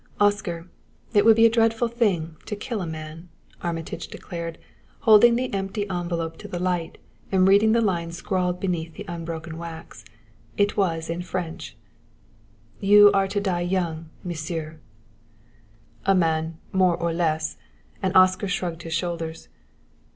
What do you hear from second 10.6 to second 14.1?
was in French: "You are young to die,